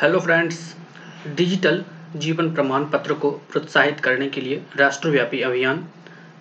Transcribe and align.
Hello 0.00 0.18
friends, 0.20 0.56
digital 1.36 1.84
जीवन 2.16 2.50
प्रमाण 2.54 2.84
पत्र 2.84 3.14
को 3.14 3.30
प्रोत्साहित 3.50 4.00
करने 4.00 4.28
के 4.28 4.40
लिए 4.40 4.62
राष्ट्रव्यापी 4.76 5.40
अभियान, 5.40 5.84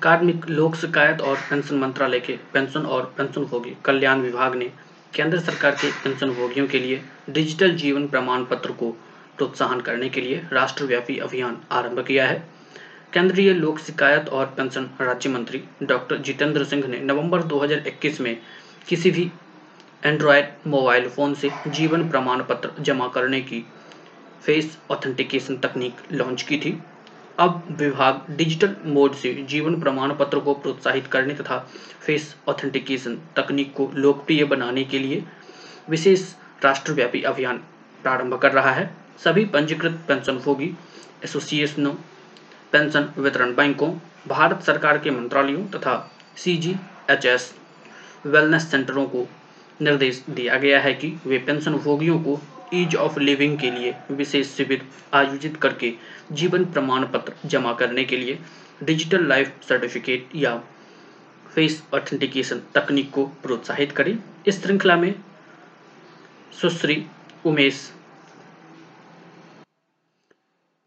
कार्मिक 0.02 0.49
लोक 0.49 0.76
शिकायत 0.76 1.21
और 1.21 1.36
पेंशन 1.49 1.76
मंत्रालय 1.76 2.20
के 2.20 2.34
पेंशन 2.54 2.86
और 2.86 3.04
पेंशनभोगी 3.18 3.76
कल्याण 3.86 4.21
विभाग 4.21 4.55
ने 4.55 4.71
केंद्र 5.13 5.39
सरकार 5.39 5.71
के 5.71 5.92
पेंशनभोगियों 6.04 6.68
के 6.68 6.79
लिए 6.79 7.02
डिजिटल 7.29 7.75
जीवन 7.75 8.07
प्रमाण 8.07 8.45
पत्र 8.45 8.71
को 8.71 8.91
प्रोत्साहन 9.38 9.81
करने 9.81 10.09
के 10.09 10.21
लिए 10.21 10.41
राष्ट्रव्यापी 10.54 11.17
अभियान 11.20 11.57
आरंभ 11.71 12.05
किया 12.07 12.25
है। 12.27 12.43
केंद्रीय 13.13 13.54
लोक 13.54 13.79
शिकायत 13.79 14.29
और 14.29 14.45
पेंशन 14.57 14.89
राज्य 15.01 15.29
मंत्री 15.29 15.63
डॉक्टर 15.83 16.17
जितेंद्र 16.17 16.63
सिंह 16.63 16.88
ने 16.88 16.99
नवंबर 17.04 17.43
2021 17.47 18.20
में 18.21 18.38
किसी 18.88 19.11
भी 19.11 19.31
एंड्रॉयड 20.05 20.49
मोबाइल 20.67 21.07
फ़ोन 21.09 21.33
से 21.33 21.51
जीवन 21.67 22.09
प्रमाण 22.09 22.43
पत्र 22.43 22.71
जमा 22.79 23.07
करने 23.07 23.41
की 23.41 23.63
फेस 24.44 24.77
ऑथेंटिकेशन 24.91 25.57
तकनीक 25.57 26.02
लॉन्च 26.11 26.41
की 26.41 26.57
थी। 26.57 26.77
अब 27.39 27.63
विभाग 27.71 28.25
डिजिटल 28.38 28.75
मोड 28.85 29.13
से 29.16 29.34
जीवन 29.49 29.80
प्रमाण 29.81 30.13
पत्र 30.16 30.39
को 30.39 30.53
प्रोत्साहित 30.53 31.08
करने 31.08 31.34
तथा 31.34 31.58
फेस 32.02 32.35
ऑथेंटिकेशन 32.47 33.17
तकनीक 33.35 33.73
को 33.73 33.89
लोकप्रिय 33.95 34.44
बनाने 34.45 34.84
के 34.84 34.99
लिए 34.99 35.23
विशेष 35.89 36.33
राष्ट्रव्यापी 36.63 37.22
अभियान 37.22 37.58
प्रारंभ 38.03 38.38
कर 38.38 38.52
रहा 38.52 38.72
है। 38.72 38.85
सभी 39.23 39.45
पंजीकृत 39.45 39.99
पेंशनभोगी 40.08 40.73
एसोसिएशनों, 41.23 41.94
पेंशन 42.72 43.09
वितरण 43.17 43.53
बैंकों, 43.55 43.89
भारत 44.27 44.63
सरकार 44.63 44.97
के 44.97 45.11
मंत्रालयों 45.11 45.66
तथा 45.70 45.95
C 46.35 46.55
G 46.58 46.75
H 47.09 47.25
S 47.25 47.53
wellness 48.25 48.70
सेंटरों 48.72 49.05
को 49.05 49.25
निर्देश 49.84 50.23
दिया 50.30 50.58
गया 50.58 50.80
है 50.82 50.94
कि 50.94 51.08
वे 51.26 51.38
पेंशन 51.48 51.78
भोगियों 51.78 52.20
को 52.23 52.40
ईज 52.73 52.96
ऑफ़ 52.96 53.20
लिविंग 53.20 53.58
के 53.60 53.72
लिए 53.72 53.96
विशेष 54.12 54.48
शिविर 54.48 54.86
आयोजित 55.14 55.58
करके 55.58 55.94
जीवन 56.31 56.66
प्रमाण 56.66 57.06
पत्र 57.06 57.34
जमा 57.45 57.73
करने 57.73 58.03
के 58.03 58.17
लिए 58.17 58.40
डिजिटल 58.84 59.28
लाइफ 59.28 59.59
सर्टिफिकेट 59.70 60.30
या 60.36 60.58
फेस 61.56 61.81
ऑथेंटिकेशन 61.94 62.62
तकनीक 62.75 63.09
को 63.12 63.25
प्रोत्साहित 63.44 63.92
करें। 63.92 64.17
इस 64.48 64.62
श्रृंखला 64.62 64.95
में 64.98 65.14
सुश्री 66.62 67.06
उमेश 67.45 67.81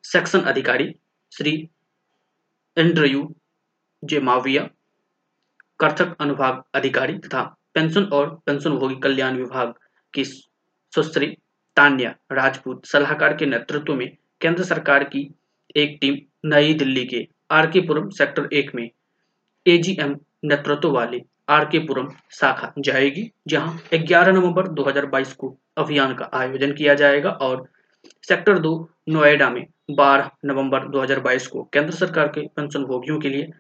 सेक्शन 0.04 0.40
अधिकारी 0.40 0.94
श्री 1.32 1.52
इंद्रयू 2.76 3.22
जेमाविया 4.02 4.68
कर्थक 5.80 6.16
अनुभाग 6.20 6.62
अधिकारी 6.74 7.18
तथा 7.18 7.42
पेंशन 7.76 8.04
और 8.12 8.28
पेंशनभोगी 8.46 8.94
कल्याण 8.94 9.36
विभाग 9.36 9.74
की 10.14 10.24
सुश्री 10.24 11.26
तान्या 11.76 12.14
राजपूत 12.32 12.86
सलाहकार 12.86 13.34
के 13.36 13.46
नेतृत्व 13.46 13.94
में 13.94 14.08
केंद्र 14.40 14.64
सरकार 14.64 15.04
की 15.04 15.28
एक 15.76 15.98
टीम 16.00 16.16
नई 16.44 16.74
दिल्ली 16.74 17.04
के 17.04 17.26
आर 17.50 17.70
के 17.70 17.80
पुरम 17.80 18.08
सेक्टर 18.08 18.48
एक 18.52 18.74
में 18.74 18.88
एजीएम 19.66 20.16
नेतृत्व 20.44 20.90
वाली 20.90 21.20
आर 21.48 21.64
के 21.64 21.78
पुरम 21.78 22.08
शाखा 22.30 22.72
जाएगी, 22.78 23.30
जहाँ 23.48 23.80
11 23.94 24.28
नवंबर 24.28 24.68
2022 24.72 25.32
को 25.32 25.56
अभियान 25.76 26.14
का 26.14 26.30
आयोजन 26.34 26.72
किया 26.72 26.94
जाएगा 26.94 27.30
और 27.30 27.64
सेक्टर 28.28 28.58
दो 28.58 28.72
नोएडा 29.08 29.50
में 29.50 29.66
12 29.90 30.30
नवंबर 30.44 30.88
2022 30.88 31.46
को 31.46 31.62
केंद्र 31.72 31.92
सरकार 31.92 32.28
के 32.28 32.46
पेंशन 32.46 32.84
भोगियों 32.84 33.18
के 33.20 33.28
लिए 33.28 33.50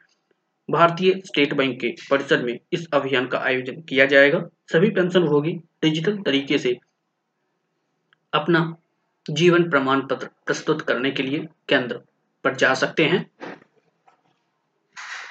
भारतीय 0.70 1.20
स्टेट 1.26 1.54
बैंक 1.54 1.80
के 1.80 1.94
परिसर 2.10 2.42
में 2.42 2.58
इस 2.72 2.86
अभियान 2.92 3.26
का 3.26 3.38
आयोजन 3.38 3.80
किया 3.80 4.06
जाएगा। 4.06 4.42
सभी 4.72 4.90
पेंशन 4.90 5.20
भोगी 5.20 5.52
डिजिटल 5.82 6.18
तरीके 6.18 6.58
से 6.58 6.76
अपना 8.32 8.76
जीवन 9.30 9.70
प्रमाण 9.70 10.00
पत्र 10.06 10.28
प्रस्तुत 10.46 10.82
करने 10.82 11.10
के 11.10 11.22
लिए 11.22 11.46
केंद्र 11.68 12.00
पर 12.44 12.56
जा 12.56 12.74
सकते 12.74 13.04
हैं। 13.04 13.30